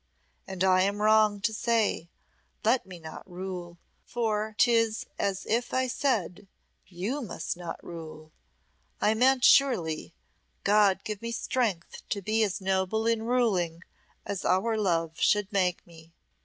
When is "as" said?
5.19-5.45, 12.41-12.59, 14.25-14.43